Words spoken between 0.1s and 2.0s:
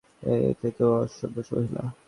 কি হইছে রে তো অসভ্য মহিলা?